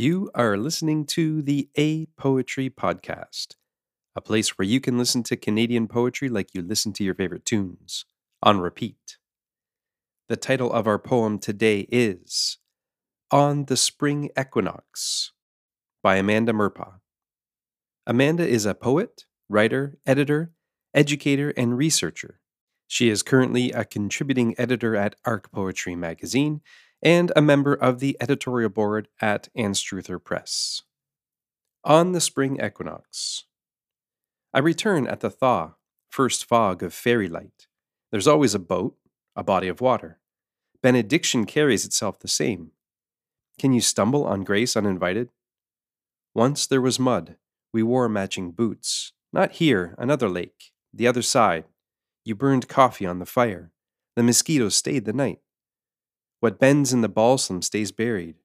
[0.00, 3.56] You are listening to the A Poetry Podcast,
[4.16, 7.44] a place where you can listen to Canadian poetry like you listen to your favorite
[7.44, 8.06] tunes,
[8.42, 9.18] on repeat.
[10.30, 12.56] The title of our poem today is
[13.30, 15.32] On the Spring Equinox
[16.02, 17.00] by Amanda Merpaw.
[18.06, 20.52] Amanda is a poet, writer, editor,
[20.94, 22.40] educator, and researcher.
[22.86, 26.62] She is currently a contributing editor at Arc Poetry magazine
[27.02, 30.82] and a member of the editorial board at Anstruther Press.
[31.84, 33.44] On the spring equinox.
[34.52, 35.74] I return at the thaw,
[36.10, 37.68] first fog of fairy light.
[38.10, 38.96] There's always a boat,
[39.34, 40.18] a body of water.
[40.82, 42.72] Benediction carries itself the same.
[43.58, 45.30] Can you stumble on grace uninvited?
[46.34, 47.36] Once there was mud.
[47.72, 49.12] We wore matching boots.
[49.32, 51.64] Not here, another lake, the other side.
[52.24, 53.70] You burned coffee on the fire.
[54.16, 55.38] The mosquitoes stayed the night.
[56.40, 58.36] What bends in the balsam stays buried.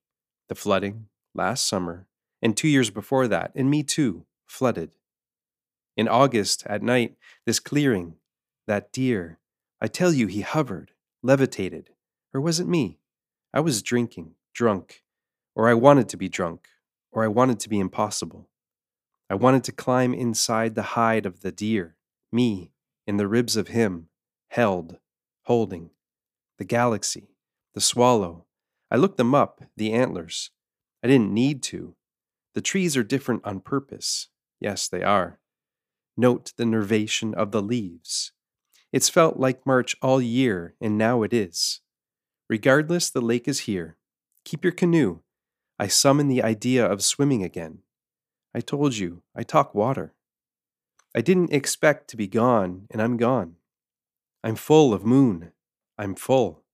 [0.49, 2.07] The flooding, last summer,
[2.41, 4.91] and two years before that, and me too, flooded.
[5.95, 8.15] In August, at night, this clearing,
[8.67, 9.39] that deer,
[9.79, 10.91] I tell you he hovered,
[11.23, 11.91] levitated.
[12.33, 12.99] Or was it me?
[13.53, 15.03] I was drinking, drunk,
[15.55, 16.67] or I wanted to be drunk,
[17.13, 18.49] or I wanted to be impossible.
[19.29, 21.95] I wanted to climb inside the hide of the deer,
[22.29, 22.73] me,
[23.07, 24.09] in the ribs of him,
[24.49, 24.97] held,
[25.43, 25.91] holding,
[26.57, 27.34] the galaxy,
[27.75, 28.45] the swallow.
[28.89, 30.49] I looked them up, the antlers.
[31.03, 31.95] I didn't need to.
[32.55, 34.29] The trees are different on purpose.
[34.61, 35.39] Yes, they are.
[36.15, 38.31] Note the nervation of the leaves.
[38.93, 41.81] It's felt like March all year, and now it is.
[42.49, 43.97] Regardless, the lake is here.
[44.45, 45.19] Keep your canoe.
[45.77, 47.79] I summon the idea of swimming again.
[48.53, 50.13] I told you, I talk water.
[51.13, 53.55] I didn't expect to be gone, and I'm gone.
[54.43, 55.51] I'm full of moon.
[55.97, 56.64] I'm full.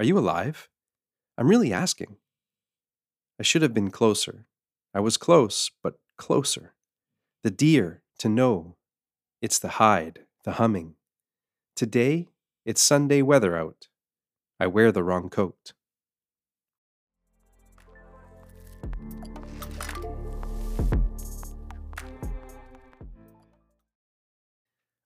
[0.00, 0.70] Are you alive?
[1.36, 2.16] I'm really asking.
[3.38, 4.46] I should have been closer.
[4.94, 6.72] I was close, but closer.
[7.42, 8.76] The deer, to know.
[9.42, 10.94] It's the hide, the humming.
[11.76, 12.28] Today,
[12.64, 13.88] it's Sunday weather out.
[14.58, 15.74] I wear the wrong coat.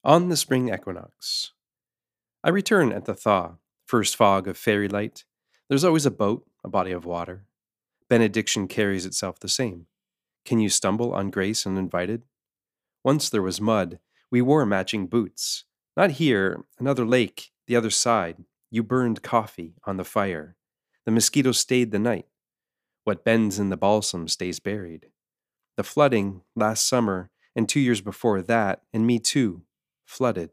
[0.05, 1.51] On the spring equinox.
[2.45, 3.55] I return at the thaw
[3.87, 5.25] first fog of fairy light,
[5.69, 7.47] there's always a boat, a body of water.
[8.09, 9.87] Benediction carries itself the same.
[10.45, 12.23] Can you stumble on grace uninvited?
[13.03, 13.99] Once there was mud.
[14.31, 15.65] We wore matching boots.
[15.97, 18.45] Not here, another lake, the other side.
[18.71, 20.57] You burned coffee on the fire.
[21.05, 22.27] The mosquitoes stayed the night.
[23.05, 25.07] What bends in the balsam stays buried.
[25.77, 29.63] The flooding last summer and two years before that, and me too,
[30.05, 30.51] flooded.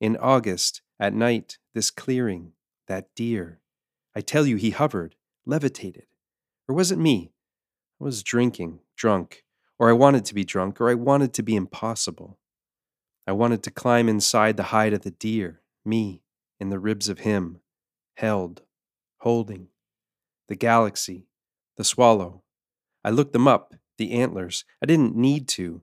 [0.00, 2.52] In August, at night, this clearing,
[2.88, 3.60] that deer.
[4.14, 6.06] I tell you, he hovered, levitated.
[6.68, 7.32] Or was it me?
[8.00, 9.44] I was drinking, drunk,
[9.78, 12.38] or I wanted to be drunk, or I wanted to be impossible.
[13.26, 16.22] I wanted to climb inside the hide of the deer, me,
[16.60, 17.60] in the ribs of him,
[18.16, 18.62] held,
[19.18, 19.68] holding.
[20.48, 21.26] The galaxy,
[21.76, 22.42] the swallow.
[23.02, 24.64] I looked them up, the antlers.
[24.82, 25.82] I didn't need to.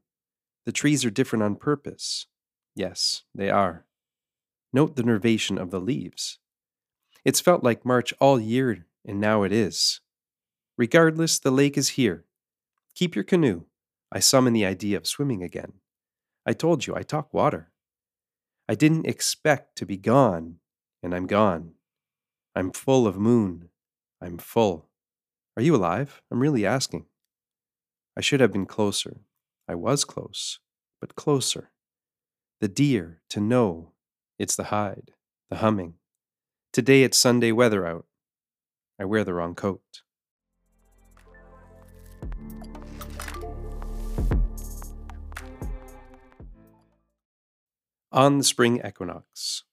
[0.66, 2.28] The trees are different on purpose.
[2.76, 3.86] Yes, they are.
[4.74, 6.40] Note the nervation of the leaves.
[7.26, 10.00] It's felt like March all year, and now it is.
[10.78, 12.26] Regardless, the lake is here.
[12.96, 13.64] Keep your canoe.
[14.12, 15.74] I summon the idea of swimming again.
[16.46, 17.72] I told you I talk water.
[18.68, 20.58] I didn't expect to be gone,
[21.04, 21.74] and I'm gone.
[22.56, 23.70] I'm full of moon.
[24.22, 24.90] I'm full.
[25.56, 26.22] Are you alive?
[26.32, 27.06] I'm really asking.
[28.18, 29.22] I should have been closer.
[29.68, 30.60] I was close,
[31.00, 31.72] but closer.
[32.60, 33.91] The deer to know
[34.42, 35.12] it's the hide,
[35.52, 35.94] the humming.
[36.74, 38.08] Today it's Sunday weather out.
[39.00, 40.02] I wear the wrong coat.
[48.12, 49.64] On the spring equinox.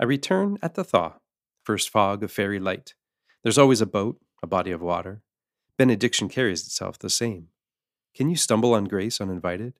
[0.00, 1.16] I return at the thaw,
[1.62, 2.94] first fog of fairy light.
[3.42, 5.20] There's always a boat, a body of water.
[5.76, 7.48] Benediction carries itself the same.
[8.14, 9.74] Can you stumble on grace uninvited?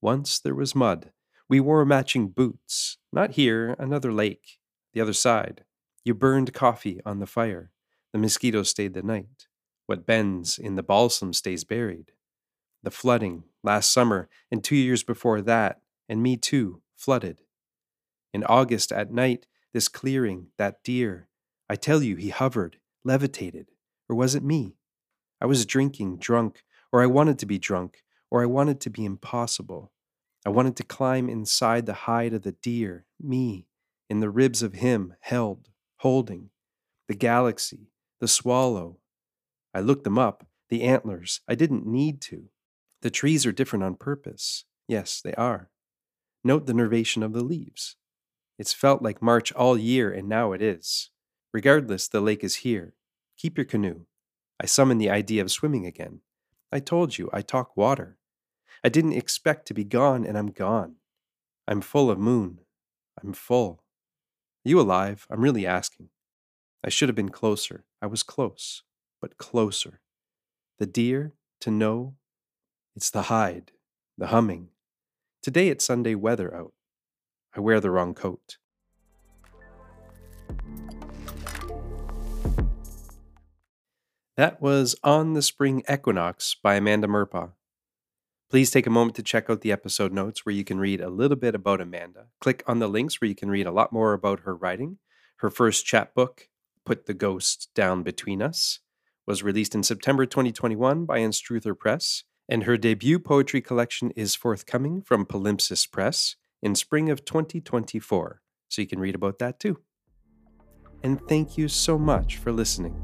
[0.00, 1.10] Once there was mud.
[1.48, 2.98] We wore matching boots.
[3.12, 4.58] Not here, another lake,
[4.92, 5.64] the other side.
[6.04, 7.70] You burned coffee on the fire.
[8.12, 9.46] The mosquitoes stayed the night.
[9.86, 12.12] What bends in the balsam stays buried.
[12.82, 17.40] The flooding, last summer, and two years before that, and me too, flooded.
[18.34, 21.28] In August at night, this clearing, that deer,
[21.68, 23.70] I tell you, he hovered, levitated.
[24.08, 24.76] Or was it me?
[25.40, 26.62] I was drinking, drunk,
[26.92, 29.92] or I wanted to be drunk, or I wanted to be impossible.
[30.48, 33.66] I wanted to climb inside the hide of the deer, me,
[34.08, 35.68] in the ribs of him, held,
[35.98, 36.48] holding,
[37.06, 38.96] the galaxy, the swallow.
[39.74, 42.48] I looked them up, The antlers, I didn't need to.
[43.02, 44.64] The trees are different on purpose.
[44.86, 45.68] Yes, they are.
[46.42, 47.96] Note the nervation of the leaves.
[48.58, 51.10] It's felt like March all year, and now it is.
[51.52, 52.94] Regardless, the lake is here.
[53.36, 54.06] Keep your canoe.
[54.58, 56.22] I summon the idea of swimming again.
[56.72, 58.17] I told you, I talk water.
[58.84, 60.96] I didn't expect to be gone, and I'm gone.
[61.66, 62.60] I'm full of moon.
[63.22, 63.82] I'm full.
[64.64, 65.26] You alive?
[65.30, 66.10] I'm really asking.
[66.84, 67.84] I should have been closer.
[68.00, 68.82] I was close,
[69.20, 70.00] but closer.
[70.78, 72.14] The deer, to know.
[72.94, 73.72] It's the hide,
[74.16, 74.68] the humming.
[75.42, 76.72] Today it's Sunday weather out.
[77.56, 78.58] I wear the wrong coat.
[84.36, 87.50] That was On the Spring Equinox by Amanda Merpaw.
[88.50, 91.10] Please take a moment to check out the episode notes where you can read a
[91.10, 92.28] little bit about Amanda.
[92.40, 94.96] Click on the links where you can read a lot more about her writing.
[95.36, 96.48] Her first chapbook,
[96.86, 98.78] Put the Ghost Down Between Us,
[99.26, 105.02] was released in September 2021 by Anstruther Press, and her debut poetry collection is forthcoming
[105.02, 108.40] from Palimpsest Press in spring of 2024.
[108.70, 109.80] So you can read about that too.
[111.02, 112.96] And thank you so much for listening.